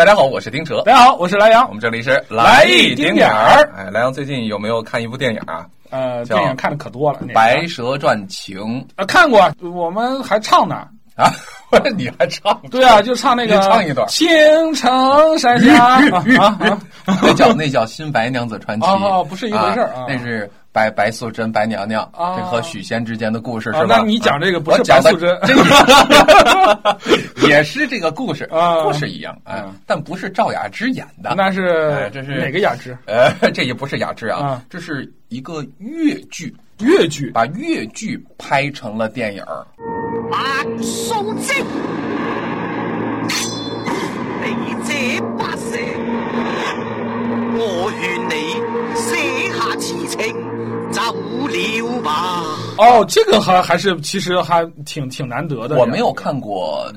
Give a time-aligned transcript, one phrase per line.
[0.00, 0.80] 大家好，我是丁哲。
[0.86, 1.72] 大家好，我是莱阳我。
[1.74, 3.70] 们这里是来一丁点儿儿。
[3.76, 5.66] 哎，莱阳最近有没有看一部电影啊？
[5.90, 8.58] 呃，电影看的可多了，那《个白蛇传情》
[8.96, 10.88] 呃看过，我们还唱呢。
[11.20, 11.32] 啊？
[11.96, 12.60] 你还唱？
[12.70, 14.28] 对啊，就唱那个唱一段青
[14.74, 15.84] 城山下
[16.40, 16.80] 啊！
[17.22, 23.98] 那叫那叫《新白娘子传奇 》哦不是一回事儿啊那是白白素贞白娘娘啊这和许仙之间的故事啊是吧？
[23.98, 25.38] 那你讲这个不是白素贞
[27.34, 31.34] 这也是这个故事，啊故事一样啊嗯，但不是赵雅芝演的。
[31.36, 32.96] 那是哎这是哪个雅芝？
[33.06, 39.64] 呃，这也不是雅芝啊啊，这是一个越剧，越剧把越剧拍成了电影儿。
[40.30, 40.36] 白
[40.80, 41.66] 素贞，
[44.44, 45.76] 你这八蛇，
[47.58, 48.32] 我劝你
[48.94, 50.18] 写下痴情，
[50.92, 51.00] 走
[51.48, 52.08] 了吧。
[52.78, 55.76] 哦，这个还还是其实还挺挺难得的。
[55.76, 56.90] 我没有看过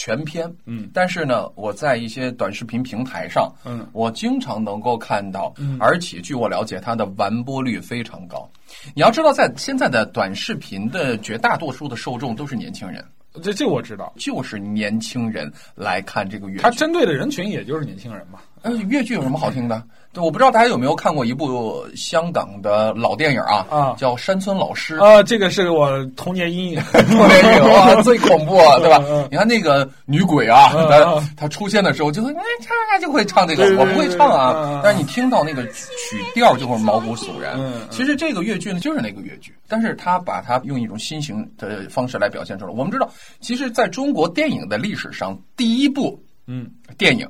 [0.00, 8.50] 全篇，嗯但是呢，我在一些短视频平台上，嗯我经常能够看到，嗯而且据我了解，它的完播率非常高。
[8.94, 13.04] 你要知道，在现在的短视频的绝大多数的受众都是年轻人，
[13.42, 16.62] 这这我知道，就是年轻人来看这个越剧。
[16.62, 18.38] 他针对的人群也就是年轻人嘛。
[18.62, 19.82] 呃，越剧有什么好听的？
[20.12, 24.98] 对，我不知道大家有没有看过一部香港的老电影啊，啊叫《山村老师》。
[25.04, 26.82] 啊，这个是我童年阴影。
[27.08, 29.00] 没有啊， 最恐怖，对吧？
[29.30, 37.56] 你看那个女鬼啊，嗯她嗯她出现的时候就会哎唱就会唱这个我不会唱啊嗯，但是你听到那个曲调就会毛骨悚然。
[37.88, 42.72] 其实这个越剧呢就是那个越剧，但是他把它用一种新型的方式来表现出来。
[42.72, 43.08] 我们知道，
[43.40, 47.28] 其实在中国电影的历史上，第一部嗯，电影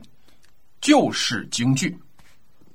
[0.80, 1.96] 就是京剧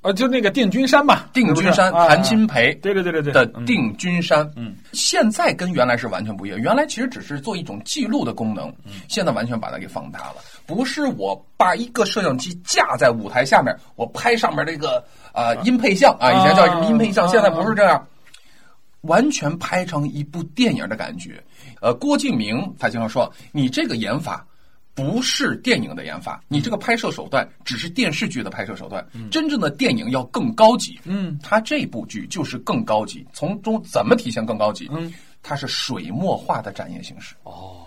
[0.02, 2.72] 呃，就那个定军山吧，《定军山》，啊谭鑫培。
[2.75, 6.59] 对对对对对的嗯定军山，嗯，现在跟原来是完全不一样。
[6.59, 10.36] 原来其实只是做一种记录的功能，嗯现在完全把它给放大了。
[10.67, 18.08] 不是我把一个摄像机架在舞台下面，我拍上面这个呃音配像啊，以前叫什么音配像，啊现在不是这样，
[19.02, 21.43] 完全拍成一部电影的感觉。
[21.82, 24.45] 呃，郭敬明他经常说，你这个演法。
[24.95, 30.98] 不是电影的研发，你这个拍摄手段只是电视剧的拍摄手段，真正的电影要更高级。
[31.04, 34.89] 嗯，它这部剧就是更高级，从中怎么体现更高级？
[34.94, 35.14] 嗯，
[35.44, 37.36] 它是水墨画的展现形式。
[37.44, 37.85] 哦，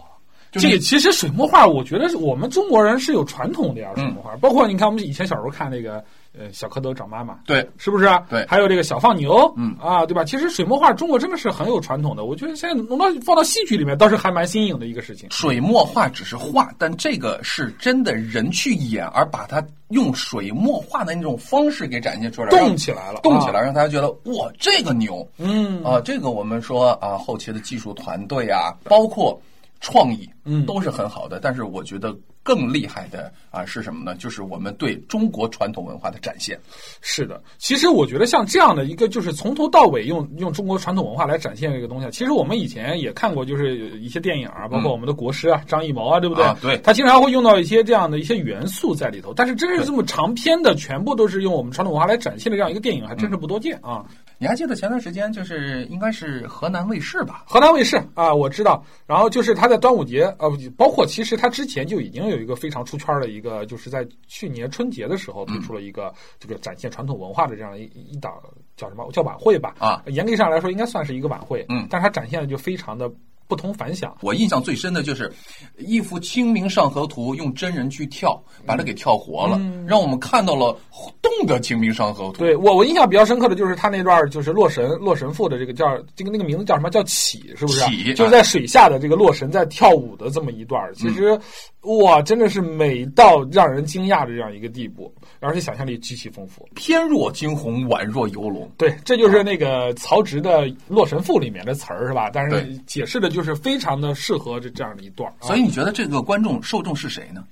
[0.51, 4.37] 就是这其实水墨画，我觉得是我们中国人是有传统的呀，水墨画。
[4.37, 6.03] 包括你看，我们以前小时候看那个
[6.39, 8.23] 呃小蝌蚪找妈妈，对，是不是啊？
[8.31, 10.25] 对还有这个小放牛，嗯啊，对吧？
[10.25, 15.29] 其实水墨画中国真的是很有传统的，我觉得现在弄到放到戏剧里面，倒是还蛮新颖的一个事情。
[15.31, 25.27] 水墨画只是画，但这个是真的人去演，而把它用水墨画的那种方式给展现出来，动起来了动起来，啊让大家觉得哇，这个牛。
[25.37, 29.39] 嗯啊，这个我们说啊，后期的技术团队啊，包括
[29.81, 31.39] 创意，嗯都是很好的。
[31.41, 34.15] 但是我觉得更厉害的啊是什么呢？
[34.17, 36.59] 就是我们对中国传统文化的展现。
[37.01, 46.45] 是的，其实我觉得像这样的一个，就是从头到尾用用中国传统文化来展现这个东西，其实我们以前也看过，就是一些电影啊，包括我们的国师啊，张艺谋啊，对不对？
[46.45, 49.33] 啊对他经常会用到一些这样的一些元素在里头。
[49.35, 54.05] 但是真是这么长篇的，全部都是用我们传统文化来展现的这样一个电影，还真是不多见啊。
[54.41, 57.45] 你还记得前段时间就是应该是河南卫视吧？
[57.47, 58.85] 河南卫视啊，我知道。
[59.05, 68.33] 然后就是他在端午节，呃，包括其实他之前就已经有一个非常出圈的一个，就是在去年春节的时候推出了一个这个展现传统文化的这样一一档
[68.77, 69.75] 叫什么叫晚会吧？
[69.81, 73.11] 啊，严格上来说应该算是一个晚会，嗯但是它展现的就非常的
[73.49, 74.17] 不同凡响。
[74.21, 75.33] 我印象最深的就是
[75.79, 80.79] 一幅《清明上河图》，用真人去跳，把它给跳活了，让我们看到了
[81.23, 82.33] 动的《清明上河图》。
[82.37, 87.89] 对我我印象比较深刻的就是他那段就是洛神洛神赋的这个叫这个那个名字叫什么叫起是不是啊？
[87.89, 91.39] 起就是在水下的这个洛神在跳舞的这么一段，其实、
[91.81, 96.69] 哇真的是美到让人惊讶的这样一个地步，而且想象力极其丰富。
[96.75, 98.71] 翩若惊鸿，宛若游龙。
[98.77, 102.31] 对，这就是那个曹植的《洛神赋》里面的词儿是吧？
[102.33, 105.33] 但是解释的就是非常的适合这这样的一段。
[105.41, 107.45] 所以你觉得这个观众受众是谁呢？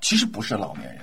[0.00, 1.00] 其实不是老年人，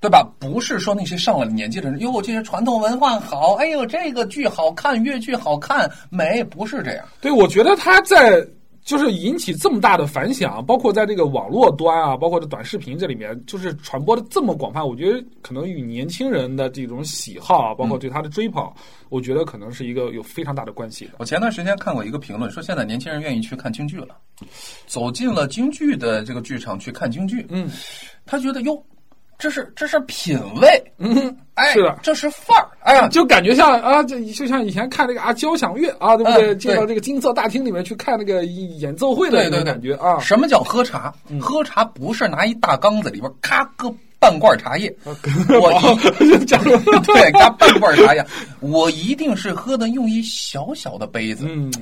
[0.00, 0.24] 对吧？
[0.38, 7.04] 不是说那些上了年纪的人，哟，这些传统文化好，哎呦，这个剧好看，越剧好看，美，不是这样。
[7.20, 8.46] 对，我觉得他在
[8.84, 18.68] 就是引起这么大的反响，包括在这个网络端啊，包括这短视频这里面，就是传播的这么广泛，我觉得可能与年轻人的这种喜好啊，包括对他的追捧，
[19.08, 21.12] 我觉得可能是一个有非常大的关系的。
[21.18, 24.16] 我前段时间看过一个评论，说现在年轻人愿意去看京剧了，
[24.86, 27.70] 走进了京剧的这个剧场去看京剧，嗯，
[28.26, 28.84] 他觉得哟，
[29.42, 30.68] 这是这是品味，
[30.98, 31.98] 嗯，哎，是的。
[32.00, 36.54] 这是范儿，哎呀，就感觉像啊，就就像以前看那个啊交响乐啊，对不对？
[36.54, 40.20] 嗯进到这个金色大厅里面去看那个演奏会的那种感觉啊。
[40.20, 41.12] 什么叫喝茶？
[41.40, 45.72] 喝茶不是拿一大缸子里边咔搁半罐茶叶， 我
[46.20, 48.24] 一 对加半罐茶叶，
[48.60, 51.72] 我一定是喝的用一小小的杯子，嗯，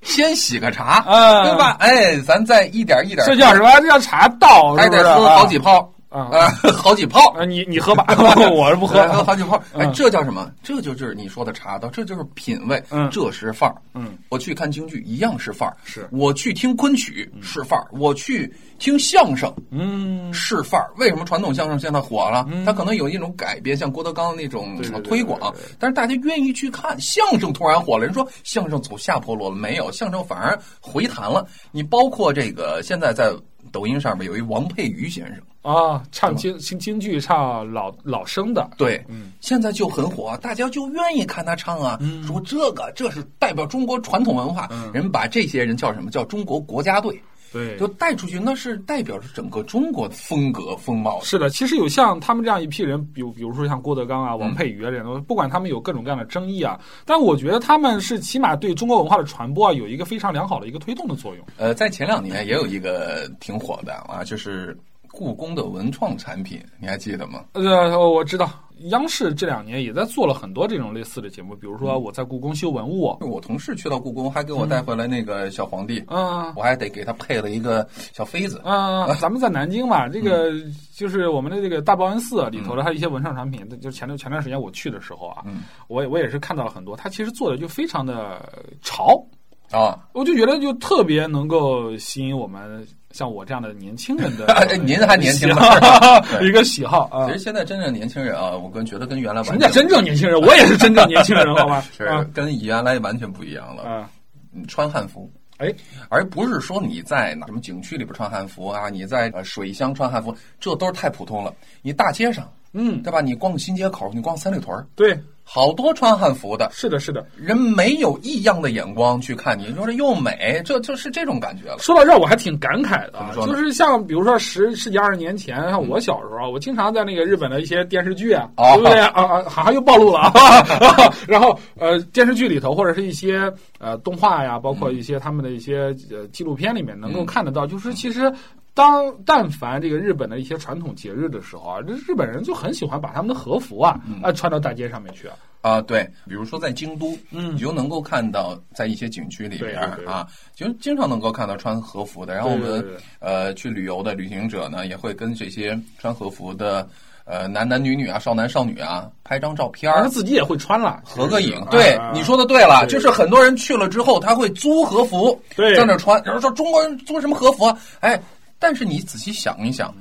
[0.00, 1.42] 先洗个茶，啊。
[1.44, 1.76] 对吧？
[1.80, 3.70] 哎，咱再一点一点，这叫什么？
[3.82, 7.32] 这叫茶道，还得喝好几泡啊啊， 好几泡。
[7.32, 7.44] 啊！
[7.44, 8.04] 你你喝吧，
[8.52, 9.00] 我是不喝。
[9.08, 10.50] 喝好几泡，哎嗯，这叫什么？
[10.62, 13.76] 这就是你说的茶道，这就是品味，嗯这是范儿。
[13.94, 20.90] 嗯，我去看京剧一样是范儿，是我去听昆曲是范儿，我去听相声嗯，是范儿。
[20.96, 22.44] 为什么传统相声现在火了？
[22.66, 28.04] 它可能有一种改变，像郭德纲那种推广对对对，但是大家愿意去看相声，突然火了。
[28.04, 31.46] 人说相声走下坡路了，没有，相声反而回弹了。
[31.70, 33.30] 你包括这个现在在
[33.70, 35.36] 抖音上面有一王佩瑜先生。
[35.62, 41.98] 啊，唱京京京剧唱老老生的，对，嗯现在就很火，大家就愿意看他唱啊。
[42.26, 46.10] 说这个这是代表中国传统文化，嗯人把这些人叫什么？
[46.10, 47.20] 叫中国国家队，
[47.52, 51.20] 对就带出去，那是代表着整个中国的风格风貌。
[51.20, 61.44] 是的，其实有像他们这样一批人，比如比如说像郭德纲啊、王佩瑜啊这样的，不管他们有各种各样的争议啊，但我觉得他们是起码对中国文化的传播啊有一个非常良好的一个推动的作用。
[61.58, 64.74] 呃，在前两年也有一个挺火的啊，就是
[65.12, 67.44] 故宫的文创产品，你还记得吗？
[67.52, 68.50] 呃，我知道
[68.90, 76.52] 央视这两年也在做了很多这种类似的节目，比如说我在故宫修文物，我同事去到故宫，还给我带回来那个小皇帝，嗯。
[76.56, 78.60] 我还得给他配了一个小妃子。
[78.64, 80.52] 嗯， 咱们在南京嘛，这个
[80.94, 85.62] 就是我们的这个大报恩寺里头的还有一些文创产品，就前段前段时间我去的时候啊，嗯。
[85.88, 88.40] 我也我也是看到了很多，它其实做的就非常的
[88.82, 89.22] 潮，
[89.70, 95.56] 啊，我就觉得就特别能够吸引我们像我这样的年轻人的 哎您还年轻呢
[96.42, 97.32] 一个喜好啊其。
[97.32, 100.40] 实现在真正年轻人啊，我跟觉得跟原来什么叫真正年轻人？
[100.40, 101.84] 我也是真正年轻人， 好吧？
[101.96, 103.82] 是啊跟原来完全不一样了。
[103.82, 104.10] 啊，
[104.54, 105.72] 嗯穿汉服，哎，
[106.08, 111.52] 而不是说你在哪什么景区里边穿汉服啊，你在呃水乡穿汉服，这都是太普通了。
[111.82, 113.20] 你大街上，嗯，对吧？
[113.20, 115.18] 你逛新街口，你逛三里屯儿，对，
[115.52, 117.26] 好多穿汉服的是的，是的。
[117.36, 121.78] 人没有异样的眼光去看你，你说这又美，这就是这种感觉了。
[121.80, 129.42] 说到这儿，我还挺感慨的就是像比如说十十几二十年前，像我小时候啊，我经常在那个日本的一些电视剧啊，哦对不对啊啊？
[129.48, 130.32] 好像又暴露了啊。
[131.26, 138.32] 然后呃，电视剧里头或者是一些呃动画呀，包括一些他们的一些呃纪录片里面能够看得到，就是其实。
[138.80, 145.36] 当但凡这个日本的一些传统节日的时候啊，这日本人就很喜欢把他们的和服啊啊穿到大街上面去啊。
[145.60, 152.34] 啊，对，比如说在京都，嗯你就能够看到在一些景区里边啊，就经常能够看到穿和服的。
[152.34, 152.82] 然后我们
[153.18, 156.88] 呃去旅游的旅行者呢，也会跟这些穿和服的
[157.26, 160.08] 呃男男女女啊、少男少女啊拍张照片儿他。
[160.08, 167.78] 自己也会穿了，合个影啊，对啊你说的对了，对就是很多人去了之后，他会租和服，对在那穿，然后说中国人租什么和服啊？
[168.00, 168.18] 哎，
[168.60, 169.92] 但是你仔细想一想，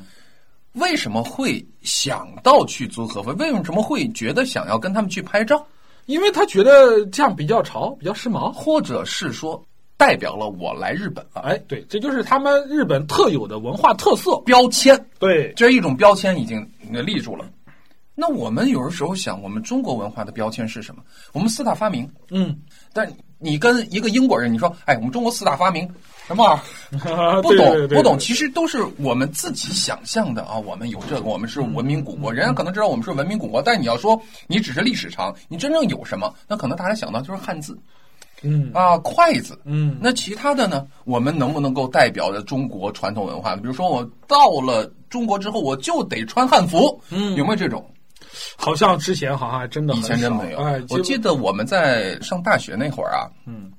[0.73, 3.31] 为什么会想到去租和服？
[3.39, 5.65] 为什么会觉得想要跟他们去拍照？
[6.05, 8.51] 因为他觉得这样比较潮，比较时髦。
[8.51, 9.63] 或者是说
[9.95, 14.37] 代表了我来日本了，哎，对，这就是他们日本特有的文化特色。
[14.45, 16.67] 标签，对，这一种标签已经
[17.05, 17.49] 立住了。
[18.15, 21.01] 那我们有的时候想，我们中国文化的标签是什么？
[21.31, 22.57] 我们四大发明，嗯，
[22.91, 23.09] 但
[23.39, 25.89] 你跟一个英国人，你说，哎，我们中国四大发明
[26.27, 26.59] 什么玩意
[27.09, 27.41] 儿？
[27.41, 30.57] 不懂不懂，其实都是我们自己想象的啊。
[30.57, 36.33] 我们有这个，我们是文明古国，人家可能知道我们是文明古国，但你要说你只是历史长，你真正有什么？
[36.47, 37.79] 那可能大家想到就是汉字
[38.41, 39.59] 嗯啊、筷子。
[39.65, 40.85] 嗯，那其他的呢？
[41.05, 43.55] 我们能不能够代表着中国传统文化？
[43.55, 47.85] 比如说，我到了中国之后，我就得穿汉服，嗯有没有这种？
[48.55, 50.59] 好像之前好像还真的以前真没有。
[50.59, 53.71] 哎，我记得我们在上大学那会儿啊，嗯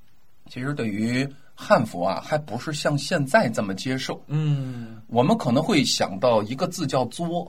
[0.50, 4.21] 其实对于汉服啊，还不是像现在这么接受。
[4.26, 7.49] 嗯，我们可能会想到一个字叫“作”。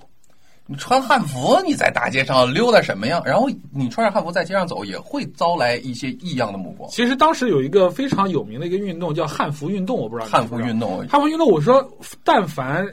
[0.67, 3.21] 你穿汉服，你在大街上溜达什么样？
[3.25, 6.89] 然后你穿着汉服在街上走，也会招来一些异样的目光。
[6.91, 11.85] 其实当时有一个非常有名的一个运动叫汉服运动，我不知道汉服运动，汉服运动，我说，
[12.23, 12.85] 但凡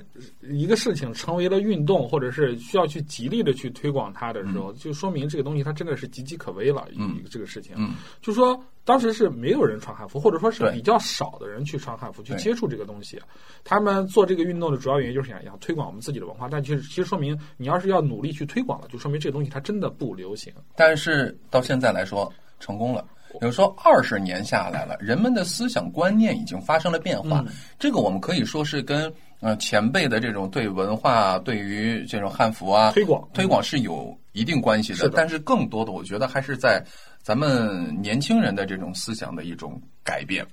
[0.50, 6.87] 一个事情成为了运动，或者是需要去极力的去推广它的时候，就说明这个东西它真的是岌岌可危了。
[6.97, 13.21] 嗯这个事情，嗯，就说当时是没有人穿汉服，或者说是比较少的人去穿汉服去接触这个东西。
[13.64, 20.52] 他们做这个运动的主要原因就是想要推广我们自己的文化，但其实其实说明你要是要努力去推广了，就说明这个东西它真的不流行。
[20.75, 23.05] 但是到现在来说成功了。
[23.40, 27.40] 比如说二十年下来了，人们的思想观念已经发生了变化。
[27.47, 34.99] 嗯这个我们可以说是跟呃前辈的这种对文化、对于这种汉服啊推广推广是有一定关系的。
[34.99, 36.85] 是的但是更多的，我觉得还是在
[37.23, 40.47] 咱们年轻人的这种思想的一种改变。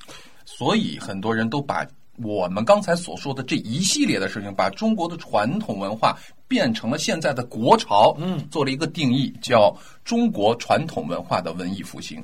[0.45, 1.85] 所以很多人都把
[2.17, 6.15] 我们刚才所说的这一系列的事情，把中国的传统文化
[6.47, 12.23] 变成了现在的国潮，嗯，做了一个定义，叫中国传统文化的文艺复兴。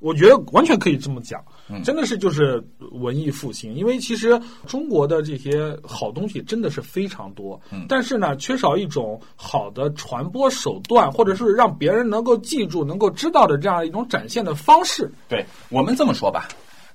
[0.00, 3.74] 我觉得完全可以这么讲，嗯真的是就是文艺复兴。
[3.74, 15.10] 因为其实中国的这些好东西真的是非常多，嗯但是呢，缺少一种好的传播手段，或者是让别人能够记住、能够知道的这样一种展现的方式。
[15.28, 16.48] 对我们这么说吧，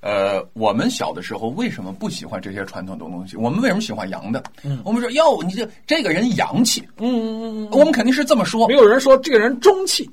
[0.05, 3.35] 呃，我们小的时候为什么不喜欢这些传统的东西？
[3.35, 4.43] 我们为什么喜欢洋的？
[4.63, 8.67] 嗯，我们说哟，你这这个人洋气，嗯嗯嗯我们肯定是这么说。
[8.67, 10.07] 没，有人说这个人中气，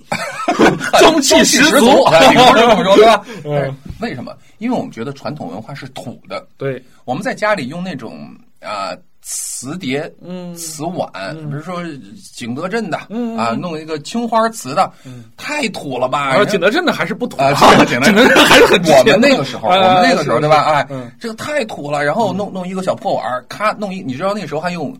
[0.99, 3.27] 中气十十足哎你不是这么说对吧？
[3.45, 3.53] 嗯。
[3.55, 4.35] 哎为什么？
[4.59, 8.97] 因为我们觉得传统文化是土的，对，我们在家里用那种啊。
[9.25, 11.13] 瓷碟、嗯瓷碗，
[11.49, 11.81] 比如说
[12.35, 14.93] 景德镇的嗯啊，弄一个青花瓷的，
[15.37, 16.31] 太土了吧？
[16.35, 20.65] 啊，景德镇的还是不土啊，啊，景景德镇 还是很我们那个时候，啊 我们那个时候对吧？
[20.65, 24.93] 哎嗯，这个太土了，然后弄弄一个小破碗儿，咔弄一，你知道那个时候还用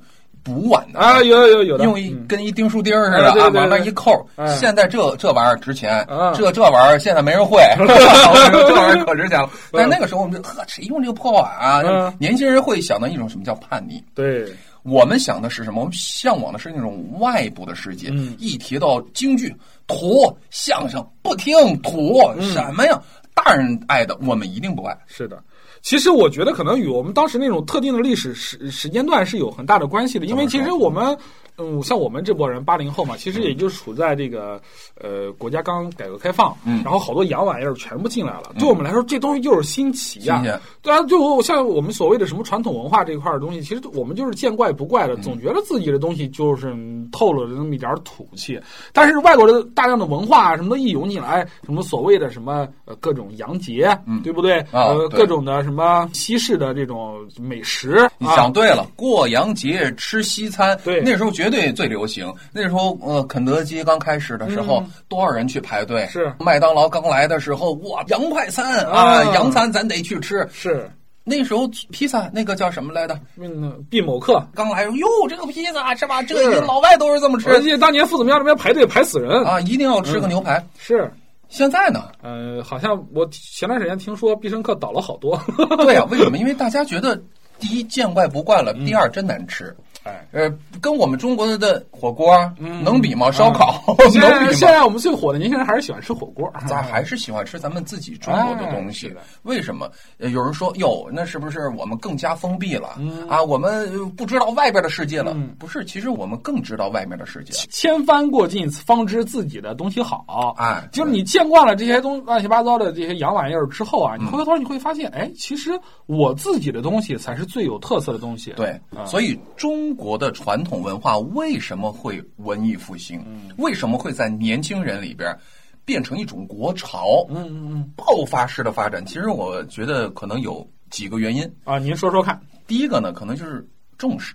[0.43, 4.47] 补碗的啊，有有有的，用一嗯跟一钉书钉似的啊，往那一扣哎。
[4.57, 9.49] 现在这这玩意儿值钱啊，这这玩意儿现在没人会， 这玩意儿可值钱了。
[9.73, 12.13] 但那个时候我们就呵，谁用这个破碗啊嗯？
[12.19, 14.03] 年轻人会想到一种什么叫叛逆。
[14.15, 14.47] 对，
[14.83, 15.81] 我们想的是什么？
[15.81, 18.09] 我们向往的是那种外部的世界。
[18.11, 19.55] 嗯一提到京剧、
[19.87, 23.01] 土、相声，不听土嗯什么呀？
[23.35, 24.97] 大人爱的，我们一定不爱。
[25.07, 25.39] 是的。
[25.83, 31.19] 其实我觉得可能与我们当时那种特定的历史时时间段是有很大的关系的，因为其实我们，
[31.59, 34.61] 嗯，像我们这波人八零后嘛，其实也就处在这个
[35.01, 36.83] 呃国家刚改革开放，嗯。
[36.83, 40.43] 然后好多洋玩意儿全部进来了，对我们来说这东西就是新奇呀、
[40.81, 45.11] 对啊，就像我们所谓的什么传统文化这一块的东西，其实我们就是见怪不怪嗯。
[45.11, 48.59] 的，总觉得自己的东西就是嗯透露着那么一点土气。
[48.93, 54.59] 但是外国的大量的文化啊什么都一涌进来，什么所谓的什么呃各种洋节，对不对？
[54.71, 54.89] 啊？
[54.93, 62.33] 呃，各种的什么西式的这种美食，你啊想对了，过洋节吃西餐，对那时候绝对最流行。
[62.53, 66.03] 那时候，呃，肯德基刚开始的时候，多少人去排队？
[66.07, 70.45] 嗯是麦当劳刚来的时候，哇，洋快餐啊，啊洋餐咱得去吃。
[70.53, 70.91] 是
[71.25, 73.17] 那时候披萨那个叫什么来的？
[73.39, 74.45] 嗯必某客。
[74.55, 76.21] 刚来哟，这个披萨是吧？
[76.23, 80.61] 这老外都是这么吃而且当年夫子庙那边排队排死人，啊，一定要吃个牛排。
[80.79, 81.09] 是，
[81.49, 82.09] 现在呢？
[82.23, 85.41] 呃，好像我前段时间听说必胜客倒了好多，
[85.79, 86.39] 对呀、为什么？
[86.39, 87.17] 因为大家觉得
[87.61, 89.75] 第一见怪不怪了，第二真难吃。
[90.05, 93.31] 哎，呃，跟我们中国的火锅能比吗？
[93.31, 94.53] 烧烤现 能比吗？
[94.53, 99.15] 现在我们最火的年轻人还是喜欢吃火锅，咱还是喜欢吃咱们自己中国的东西。
[99.43, 99.91] 为什么？
[100.19, 103.43] 呃有人说哟，那是不是我们更加封闭了啊？
[103.43, 105.37] 我们呃不知道外边的世界了？
[105.59, 107.53] 不是，其实我们更知道外面的世界。
[107.71, 110.55] 千帆过尽，方知自己的东西好。
[110.59, 118.53] 哎就是你见惯了这些东乱七八糟的这些洋玩意儿之后啊，你回过头你会发现，哎，其实我自己的东西才是最有特色的东西。
[118.57, 123.25] 对，所以中国的传统文化为什么会文艺复兴？
[123.59, 125.37] 为什么会在年轻人里边
[125.85, 127.27] 变成一种国潮？
[127.29, 131.51] 嗯嗯嗯爆发式的发展，其实我觉得可能有几个原因。
[131.65, 132.41] 啊，您说说看。
[132.67, 133.69] 第一个呢，可能就是
[133.99, 134.35] 重视，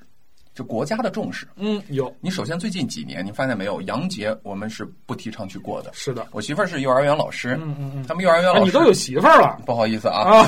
[0.57, 1.47] 就国家的重视。
[1.55, 5.91] 嗯，有你首先最近几年，你发现没有，洋节我们是不提倡去过的。
[5.93, 6.25] 是的。
[6.31, 10.41] 我媳妇儿是幼儿园老师，嗯嗯嗯他们幼儿园老师、啊，你都有媳妇儿了不好意思啊，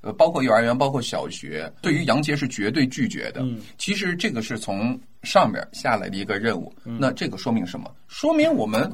[0.00, 3.42] 呃 包括幼儿园，包括小学，对于洋节是绝对拒绝的。
[3.42, 6.72] 嗯其实这个是从上面下来的一个任务。
[6.86, 7.90] 嗯那这个说明什么？
[8.08, 8.90] 说明我们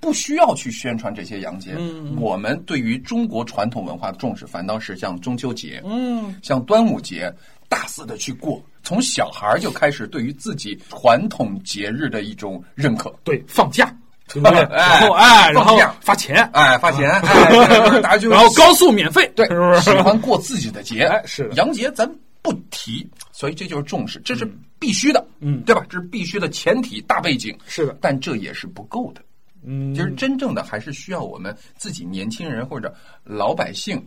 [0.00, 1.74] 不需要去宣传这些洋节。
[1.78, 7.30] 嗯我们对于中国传统文化的重视，反倒是像中秋节、嗯，像端午节，
[7.68, 8.62] 大肆的去过。
[8.82, 13.14] 从小孩就开始对于自己传统节日的一种认可。
[13.24, 13.94] 对，放假，
[14.32, 14.58] 对不对？
[14.60, 19.46] 哎然后哎，然后放假发钱，哎，发钱，哎，大家就 然后高速免费，对？
[19.80, 21.54] 喜欢过自己的节， 哎是的。
[21.54, 22.10] 洋节咱
[22.42, 25.62] 不提，所以这就是重视，这是必须的，嗯。
[25.62, 25.84] 对吧？
[25.88, 29.20] 这是必须的前提大背景，是的，但这也是不够的。
[29.62, 32.94] 嗯，其实真正的还是需要我们自己年轻人或者
[33.24, 34.02] 老百姓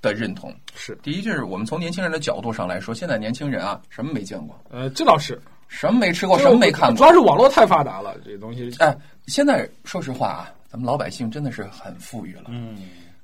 [0.00, 0.54] 的认同。
[0.74, 7.12] 是第一，就是我们从年轻人的角度上来说，现在年轻人啊，什么没见过，呃，这倒是，什么没吃过，什么没看过主要。
[7.12, 12.44] 是网络太发达了，这东西，哎，现在说实话啊，咱们老百姓真的是很富裕了。
[12.48, 12.78] 嗯，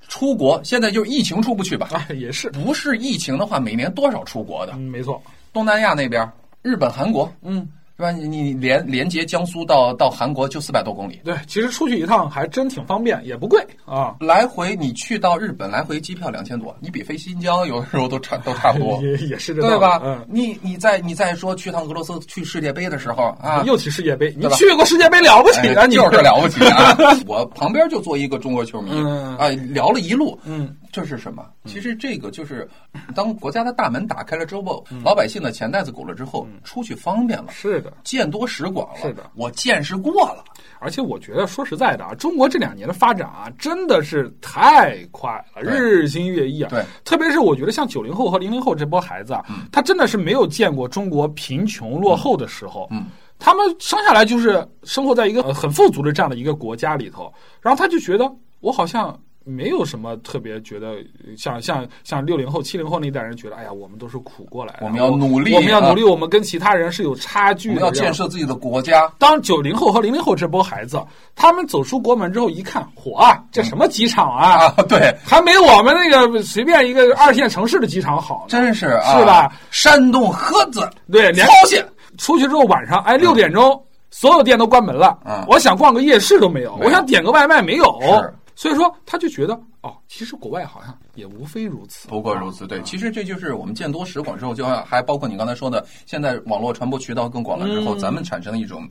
[0.08, 1.88] 出国现在就是疫情出不去吧？
[1.92, 4.72] 啊，也是，不是疫情的话，每年多少出国的？
[4.74, 6.30] 嗯，没错，东南亚那边，
[6.62, 8.10] 日本、韩国，嗯，是吧？
[8.10, 20.00] 你你连连接江苏到到韩国就四百多公里，对，其实出去一趟还真挺方便，也不贵啊，来回你去到日本来回机票两千多，你比飞新疆有的时候都差都差不多， 也也是这对吧？
[20.04, 20.24] 嗯。
[20.28, 25.86] 你你再你再说去趟俄罗斯去世界杯的时候啊，又去世界杯，你去过世界杯了不起啊！
[25.86, 26.96] 你哎就是了不起啊！
[27.28, 31.44] 我旁边就坐一个中国球迷嗯啊，聊了一路，嗯，这是什么？
[31.64, 32.68] 其实这个就是，
[33.16, 39.00] 当国家的大门打开了之后，老百姓的钱袋子鼓了之后，出去方便了，是的，见多识广了。
[39.00, 40.44] 是的，我见识过了。
[40.78, 46.68] 而且我觉得说实在的啊，中国这两年的发展啊，真的是太快了，日新月异啊。
[46.70, 52.86] 对，特别是我觉得像九零后和零零后这波孩子啊，他真的是没有见过中国贫穷落后的时候。
[52.92, 53.06] 嗯。
[53.36, 60.92] 他们生下来就是生活在一个呃很富足的这样的一个国家里头，然后他就觉得我好像没有什么特别觉得
[61.24, 69.06] 呃像像像六零后、七零后那一代人觉得，哎呀，我们都是苦过来的，我们要努力我们要努力，啊我们跟其他人是有差距的，我们要建设自己的国家。
[69.18, 70.98] 当九零后和零零后这波孩子，
[71.34, 78.48] 他们走出国门之后一看，火啊，这什么机场啊，啊，对，还没我们那个随便一个二线城市的机场好呢。
[78.48, 79.52] 真是啊，是吧？
[79.70, 81.86] 山东菏泽，对，连朝鲜，
[82.16, 83.78] 出去之后晚上，哎，六点钟、
[84.10, 85.18] 所有店都关门了。
[85.26, 88.32] 嗯我想逛个夜市都没有，没有我想点个外卖没有是。
[88.56, 92.08] 所以说，他就觉得哦，其实国外好像也无非如此。
[92.08, 92.64] 不过如此。
[92.64, 98.88] 啊对，其实这就是我们见多识广之后，就还包括你刚才说的，现在网络传播渠道更广了之后，嗯咱们产生了一种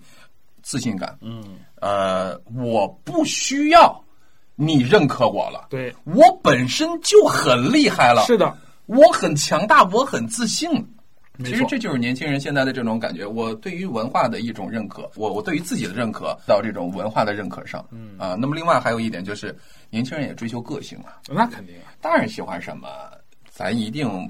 [0.62, 1.18] 自信感。
[1.22, 1.44] 嗯，
[1.82, 4.04] 呃，我不需要
[4.56, 8.56] 你认可我了，对，我本身就很厉害了，是的，
[8.86, 10.70] 我很强大，我很自信。
[11.44, 19.56] 其实这就是年轻人现在的这种感觉，我对于文化的一种认可，我我对于自己的认可到这种文化的认可上，嗯啊，那么另外还有一点就是，
[19.90, 21.92] 年轻人也追求个性啊，那肯定啊。
[22.00, 22.88] 大人喜欢什么，
[23.50, 24.30] 咱一定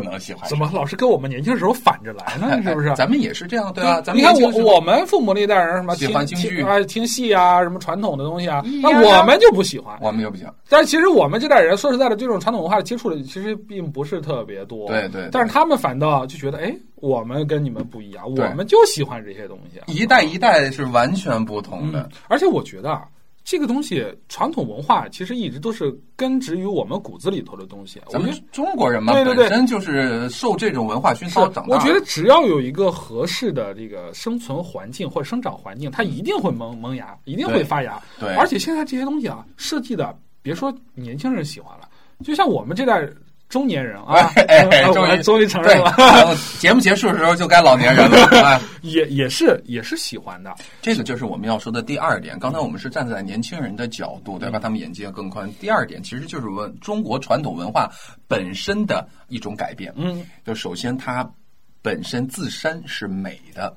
[0.00, 2.62] 能喜欢怎么老是跟我们年轻时候反着来呢？
[2.62, 2.92] 是不是？
[2.94, 4.00] 咱们也是这样，对吧？
[4.00, 9.96] 咱们你看我我们父母那一代人什么喜欢京剧啊听戏啊什么传统的东西啊，那我们就不喜欢。
[10.00, 14.88] 我们就不行，但其实我们这代人说实在的，这种传统文化的接触的其实并不是特别多。
[14.88, 19.80] 对对对但是他们反倒就觉得，哎，我们跟你们不一样，我们就喜欢这些东西。
[19.92, 23.02] 一代一代是完全不同的嗯。，而且我觉得啊，
[23.44, 28.00] 这个东西传统文化其实一直都是根植于我们骨子里头的东西。
[28.06, 31.74] 我咱们中国人嘛，对对对本身就是受这种文化熏陶长大的。
[31.74, 38.00] 我觉得只要有一个合适的这个生存环境或者生长环境，它一定会萌萌芽，一定会发芽。
[38.20, 41.88] 对而且现在这些东西啊，设计的别说年轻人喜欢了，
[42.24, 43.08] 就像我们这代
[43.52, 45.94] 中年人啊，哎 终于终于承，认了，
[46.58, 48.26] 节目结束的时候就该老年人了。
[48.42, 50.54] 哎，也也是也是喜欢的。
[50.80, 52.38] 这个就是我们要说的第二点。
[52.38, 54.58] 刚才我们是站在年轻人的角度，对吧？
[54.58, 55.52] 他们眼界更宽。
[55.60, 57.92] 第二点其实就是文中国传统文化
[58.26, 59.92] 本身的一种改变。
[59.96, 61.30] 嗯，就首先它
[61.82, 63.76] 本身自身是美的，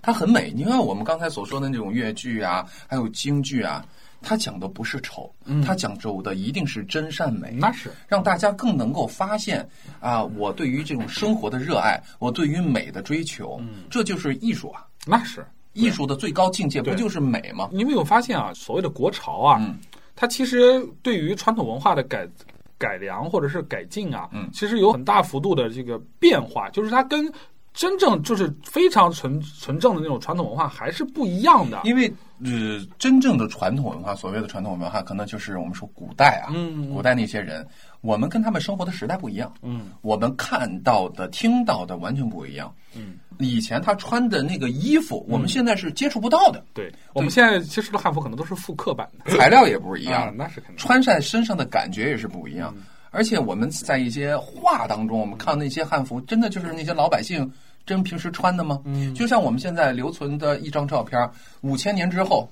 [0.00, 0.50] 它很美。
[0.56, 3.84] 你看我们刚才所说的那种越剧啊，还有京剧啊，
[4.22, 5.32] 它讲的不是丑，
[5.64, 7.50] 他讲究的一定是真善美。
[7.58, 9.66] 那是让大家更能够发现
[10.00, 14.86] 啊，我对于这种生活的热爱，我对于美的追求，这就是艺术啊！
[15.06, 15.44] 那是。
[15.72, 17.68] 艺术的最高境界不就是美吗？
[17.72, 18.52] 你有没有发现啊？
[18.52, 19.78] 所谓的国潮啊，嗯
[20.16, 22.28] 它其实对于传统文化的改
[22.76, 27.32] 改良或者是改进啊，嗯其实有很大幅度的这个变化，就是它跟
[27.72, 31.80] 真正就是非常纯纯正的那种传统文化还是不一样的。
[31.84, 32.12] 因为
[32.44, 37.66] 呃，真正的传统文化，所谓的传统文化，可能就是我们说古代啊，嗯古代那些人，
[38.00, 50.76] 我们跟他们生活的时代不一样，嗯，我们看到的、听到的完全不一样，嗯，以前他穿的那个衣服，我们现在是接触不到的，对，我们现在接触的汉服可能都是复刻版的，材料也不是一一样，那是肯定。
[50.78, 52.74] 穿在身上的感觉也是不一样。
[53.10, 57.50] 而且我们在一些画当中，我们看那些汉服，真的就是那些老百姓
[57.84, 58.80] 真平时穿的吗？
[58.84, 61.28] 嗯就像我们现在留存的一张照片，
[61.62, 62.48] 五千年之后，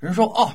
[0.00, 0.50] 人说哦。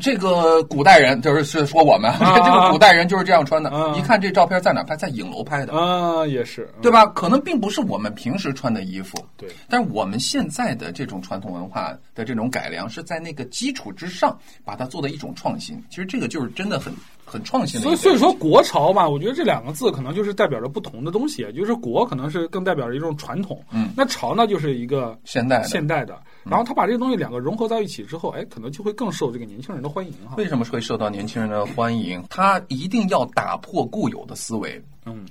[0.00, 3.68] 这个古代人就是是说我们、啊 这个古代人就是这样穿的。
[3.68, 4.96] 啊一看这照片在哪拍？
[4.96, 7.04] 在影楼拍的，啊，也是，嗯对吧？
[7.08, 15.78] 可能并不是我们平时穿的衣服，对，但是我们现在的这种传统文化的这种改良，是在那个基础之上把它做的一种创新。
[15.90, 16.90] 其实这个就是真的很
[17.32, 25.62] 很创新的所以所以说国潮吧，我觉得这两个字可能就是代表着不同的东西，就是国可能是更代表着一种传统，嗯，那潮呢就是一个现代。
[25.62, 30.34] 现代的，然后他把这个东西两个融合在一起之后，哎，可能就会更受这个年轻人的欢迎哈。
[30.36, 32.22] 为什么会受到年轻人的欢迎？
[32.28, 35.26] 他一定要打破固有的思维，嗯。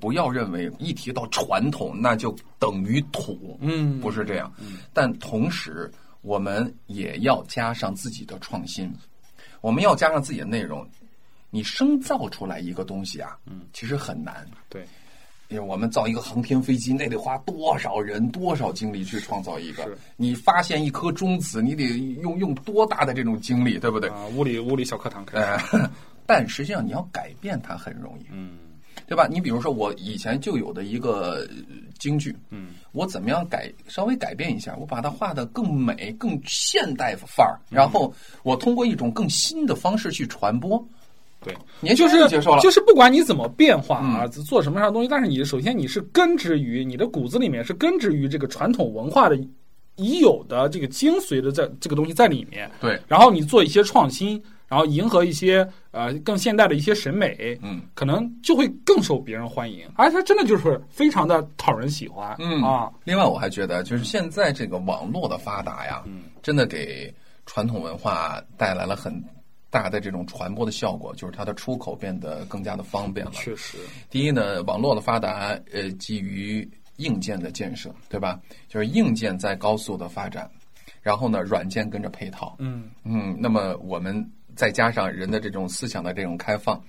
[0.00, 4.52] 不要认为一提到传统那就等于土，嗯，不是这样。
[4.92, 8.92] 但同时，我们也要加上自己的创新，
[9.62, 10.86] 我们要加上自己的内容。
[11.50, 14.46] 你生造出来一个东西啊，嗯，其实很难。
[14.68, 14.84] 对，
[15.48, 19.88] 因为我们造一个航天飞机，那得花多少人、多少精力去创造一个？
[20.16, 21.84] 你发现一颗中子，你得
[22.20, 24.10] 用用多大的这种精力，对不对？
[24.10, 25.90] 啊，物理物理小课堂开始，呃，
[26.26, 28.58] 但实际上你要改变它很容易，嗯
[29.06, 29.26] 对吧？
[29.26, 31.48] 你比如说我以前就有的一个呃
[31.98, 40.84] 京剧，嗯，我怎么样改稍微改变一下，我把它画的更美、更现代范儿，然后我通过一种更新的方式去传播。
[41.48, 49.38] 对，年轻就是人接受了，就是不管你怎么变化啊，做什么样的东西，但是你首先你是根植于你的骨子里面是根植于这个传统文化的
[49.96, 67.12] 已有的这个精髓的在这个东西在里面，对，然后你做一些创新，然后迎合一些呃更现代的一些审美，嗯，可能就会更受别人欢迎，而且它真的就是非常的讨人喜欢，嗯啊，另外，我还觉得，就是现在这个网络的发达呀，嗯真的给
[67.44, 69.12] 传统文化带来了很
[69.70, 73.32] 大的这种传播的效果，就是它的出口变得更加的方便了。
[73.32, 73.78] 确实，
[74.10, 78.40] 第一呢，网络的发达，呃，基于硬件的建设，对吧？
[78.68, 80.50] 就是硬件在高速的发展，
[81.02, 82.56] 然后呢，软件跟着配套。
[82.58, 84.26] 嗯嗯，那么我们
[84.56, 86.82] 再加上人的这种思想的这种开放，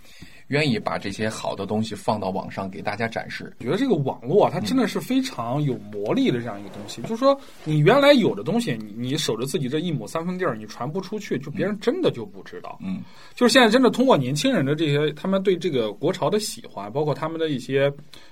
[0.50, 3.52] 愿意把这些好的东西放到网上给大家展示。
[3.60, 7.02] 我觉得这个网络啊，它真的是非常有魔力的这样一个东西。
[7.04, 12.78] 就是说，你原来有的东西，你你守着自己这一亩三分地儿，你传不出去，就别人真的就不知道。
[12.84, 13.02] 嗯，
[13.36, 17.92] 就是现在真的通过年轻人的这些，他们对这个国潮的喜欢，包括他们的一些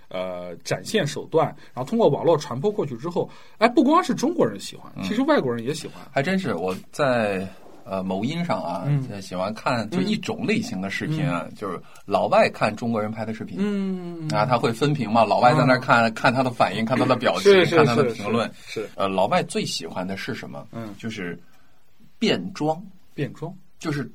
[0.10, 6.04] 呃展现手段，然后通过网络传播过去之后，哎，不光是中国人喜欢，其实外国人也喜欢。
[6.12, 7.48] 还真是我在
[7.90, 13.58] 呃某音上啊，嗯喜欢看就一种类型的视频啊，就是老外看中国人拍的视频。
[13.60, 15.24] 嗯啊，他会分屏嘛？
[15.24, 18.50] 老外在那儿看、看他的反应， 看他的表情，看他的评论。
[18.66, 20.66] 是呃，老外最喜欢的是什么？
[20.74, 21.38] 嗯就是
[22.20, 22.82] 变装，
[23.14, 23.54] 变装。
[23.80, 24.10] 就是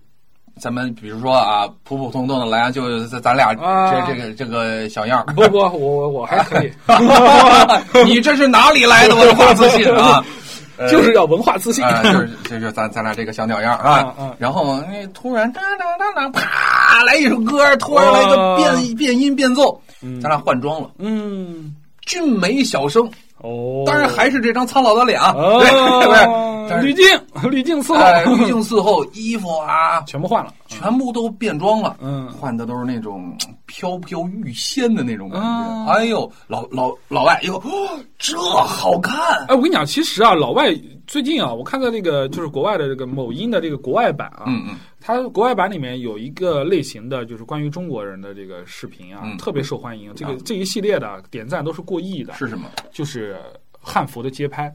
[0.61, 5.33] 咱们比如说啊，普普通通的来啊，就咱咱俩啊这这个这个小样儿。
[5.35, 6.73] 不不，我我我还可以，
[8.07, 10.23] 你这是哪里来的文化自信啊？
[10.83, 11.85] 呃就是要文化自信。
[11.85, 19.81] 啊，就是就是咱咱俩这个小鸟样儿啊，嗯嗯然后那突然哒哒哒哒，啪来一首歌，突然来一个变、变音变奏，
[20.21, 21.75] 咱俩换装了，嗯，
[22.07, 26.53] 俊美小生，哦，当然还是这张苍老的脸啊，哦对对。
[26.63, 27.05] 对，滤镜
[27.51, 30.55] 滤镜伺候，哎，滤镜伺候，衣服啊，全部换了。
[30.69, 32.29] 全部都变装了，嗯。
[32.41, 33.37] 换的都是那种
[33.73, 35.47] 飘飘欲仙的那种感觉。
[35.47, 40.71] 啊哎呦，老老老外一个，哦，这好看，哎，我跟你讲，其实啊，老外
[41.07, 50.15] 最近啊，我看到那个就是国外的这个某音的这个国外版啊，嗯嗯，它国外版里面有一个类型的，就是关于中国人的这个视频啊，嗯特别受欢迎。
[50.15, 52.69] 这个啊这一系列的点赞都是过亿的，是什么？
[52.93, 53.39] 就是
[53.81, 54.73] 汉服的街拍。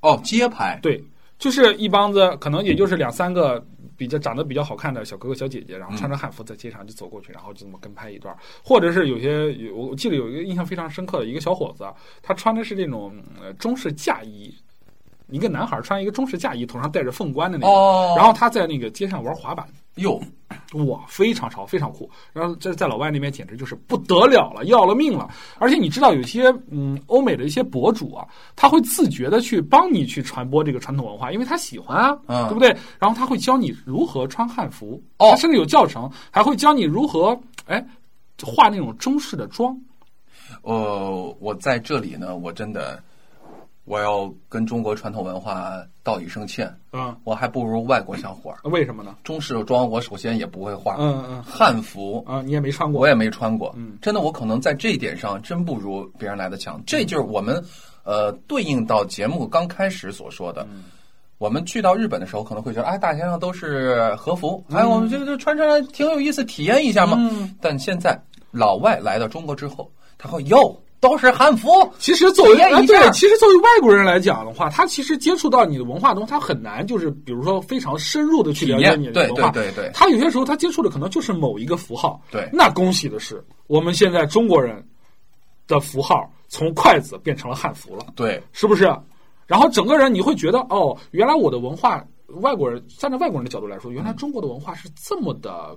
[0.00, 1.02] 哦，街拍，对，
[1.38, 3.64] 就是一帮子，可能也就是两三个
[4.00, 8.34] 比较长得比较好看的小哥哥小姐姐，然后穿着汉服在街上就走过去，然后就这么跟拍一段，
[8.64, 14.50] 或者是有些有我记得有一个印象非常深刻的一个小伙子啊，他穿的是那种呃中式嫁衣。
[15.28, 18.14] 一个男孩穿一个中式嫁衣，头上戴着凤冠的那种，哦。
[18.16, 19.68] 然后他在那个街上玩滑板，
[20.00, 20.20] 哟，
[20.86, 22.10] 哇，非常潮，非常酷。
[22.32, 25.28] 然后这在老外那边简直就是不得了了，要了命了。
[25.58, 32.68] 而且你知道，有些嗯欧美的一些博主啊，他会自觉的去帮你去传播这个传统文化，因为他喜欢啊，嗯对不对？
[32.98, 37.84] 然后他会教你如何穿汉服，哦他甚至有教程，还会教你如何哎
[38.42, 39.78] 画那种中式的妆。
[40.62, 43.02] 呃，我在这里呢，我真的
[43.90, 48.56] 我要跟中国传统文化道一声歉，嗯，我还不如外国小伙儿。
[48.70, 49.16] 为什么呢？
[49.24, 53.08] 中式装我首先也不会画，嗯嗯汉服啊，你也没穿过我。
[53.08, 56.80] 也没穿过，嗯真的，我可能在这一点上真不如别人来的强。
[56.86, 57.60] 这就是我们
[58.04, 60.62] 呃对应到节目刚开始所说的。
[60.70, 60.84] 嗯
[61.38, 67.16] 我们去到日本的时候，可能会觉得，哎，大街上都是和服，嗯哎，我们这个穿着挺有意思，体验一下嘛。
[67.18, 68.20] 嗯但现在
[68.52, 79.50] 老外来到中国之后，他会哟，都是汉服，其实作为对，其实作为外国人来讲的话，他其实接触到你的文化中，他很难就是比如说非常深入的去了解你的文化。
[79.50, 79.90] 对对对对。
[79.94, 82.20] 他有些时候他接触的可能就是某一个符号。
[82.30, 82.48] 对。
[82.52, 84.86] 那恭喜的是，我们现在中国人
[85.66, 88.84] 的符号从筷子变成了汉服了，对，是不是？
[89.46, 92.04] 然后整个人你会觉得，哦，原来我的文化，
[92.42, 95.76] 外国人站在外国人的角度来说，原来中国的文化是这么的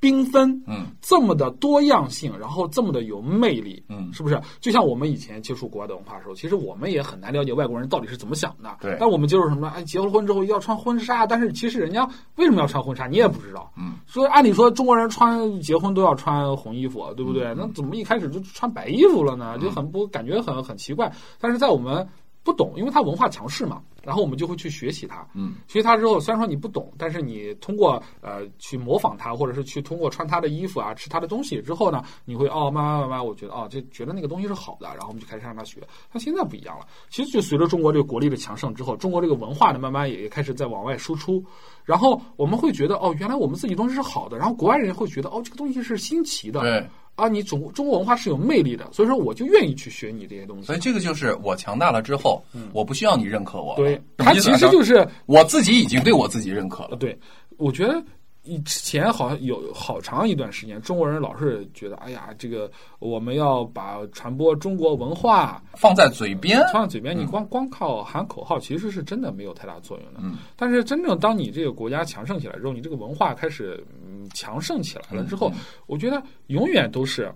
[0.00, 4.40] 缤纷，嗯，这么的多样性，然后这么的有魅力，嗯是不是？
[4.60, 8.76] 就像我们以前接触国外的文化的时候，其实我们也很难了解外国人到底是怎么想的。
[8.80, 9.68] 对但我们就是什么？
[9.68, 13.70] 哎，结了婚之后要穿婚纱，但是其实人家为什么要穿婚纱，你也不知道。
[13.76, 17.54] 嗯，所以按理说中国人穿结婚都要穿红衣服，对不嗯对？
[17.54, 19.58] 那怎么一开始就穿白衣服了呢？
[19.58, 21.12] 就很不感觉很很奇怪。
[21.38, 22.08] 但是在我们
[22.42, 25.26] 不懂，因为它文化强势嘛，然后我们就会去学习它。
[25.34, 35.80] 嗯，学习它之后，虽然说你不懂，但是你通过呃去模仿它，或者是去通过穿它的衣服啊、吃它的东西之后呢，你会哦，慢慢慢慢，我觉得哦，就觉得那个东西是好的，然后我们就开始让他学。
[36.12, 41.44] 但现在不一样了，其实就随着中国这个国力的强盛之后，中国这个文化呢，慢慢也开始在往外输出。
[41.84, 46.60] 然后我们会觉得哦，原来我们自己东西是好的，然后国外人会觉得哦，这个东西是新奇的。
[46.60, 46.86] 对。
[47.16, 50.74] 啊，你中中国文化是有魅力的，所以说我就愿意去学你这些东西所。
[50.74, 52.42] 以这个就是我强大了之后，
[52.72, 53.74] 我不需要你认可我。
[53.76, 56.96] 对，什么它其实就是我自己已经对我自己认可了。
[56.96, 57.18] 对，
[57.58, 58.02] 我觉得
[58.42, 70.20] 以前好像有好长一段时间，中国人老是觉得，哎呀，这个我们要把传播中国文化放在嘴边，放在嘴边，你光光靠喊口号，其实是真的没有太大作用的。
[70.22, 75.52] 嗯但是真正当你这个国家强盛起来之后，你这个文化开始嗯强盛起来了之后，
[75.86, 77.32] 我觉得永远都是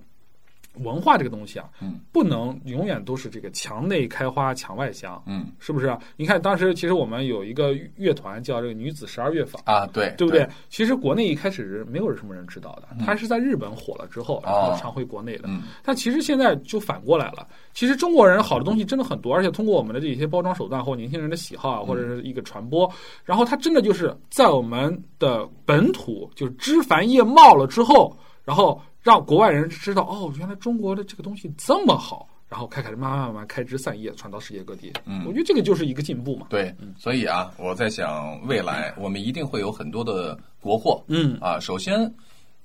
[0.76, 5.98] 文化这个东西啊，嗯不能永远都是这个墙内开花墙外香，嗯是不是啊？
[6.16, 9.62] 你看当时其实我们有一个乐团叫这个女子十二乐坊。
[9.64, 10.48] 啊，对对不对？？
[10.68, 15.44] 其实国内一开始是没有什么人知道的，它是在日本火了之后，然后传回国内的。
[15.48, 22.90] 嗯但其实现在就反过来了，其实中国人好的东西真的很多，而且通过我们的这些包装手段或年轻人的喜好啊，或者是一个传播，
[23.24, 32.28] 然后它真的就是在我们的本土就是枝繁叶茂了之后，然后让国外人知道哦，原来中国的这个东西这么好。
[32.46, 34.92] 然后开始慢慢慢慢开枝散叶，传到世界各地。
[35.06, 36.46] 嗯我觉得这个就是一个进步嘛。
[36.50, 42.08] 对，所以啊，我在想，未来我们一定会有很多的国货，嗯啊，首先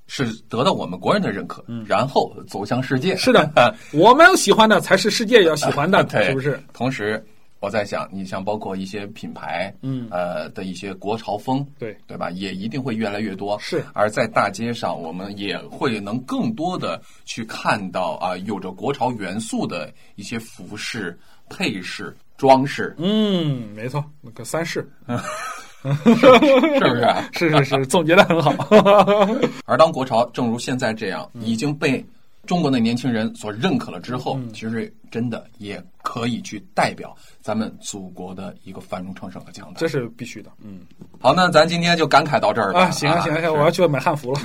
[0.05, 3.15] 是得到我们国人的认可，然后走向世界。
[3.15, 3.51] 是的，
[3.91, 6.61] 我们喜欢的才是世界要喜欢的， 对，是不是？？
[6.71, 7.25] 同时，
[7.59, 12.29] 我在想，你像包括一些品牌，嗯呃的一些国潮风，对对吧？
[12.31, 13.59] 也一定会越来越多。
[13.59, 21.17] 是而在大街上，我们也会能更多的去看到啊，有着国潮元素的一些服饰、
[21.49, 24.87] 配饰、装饰，嗯，没错，那个三式，
[25.83, 27.29] 是不是 啊？
[27.33, 28.53] 是是是，总结的很好。
[29.65, 32.03] 而当国潮正如现在这样已经被
[32.49, 39.87] 中国的年轻人所认可了之后，其实真的也可以去代表咱们祖国的一个繁荣昌盛和强大这。
[39.87, 40.49] 是必须的。
[40.63, 40.79] 嗯
[41.21, 42.79] 好，那咱今天就感慨到这儿了。
[42.79, 44.39] 啊，行啊行啊行啊，我要去买汉服了。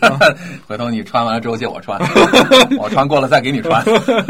[0.66, 2.00] 回头你穿完了之后借我穿，
[2.80, 3.84] 我穿过了再给你穿。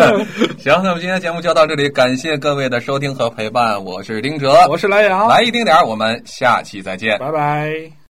[0.59, 7.17] 行，那么今天节目就到这里，感谢各位的收听和陪伴，我是丁哲，我是莱阳，来一丁点儿，我们下期再见。
[7.21, 7.95] 拜拜。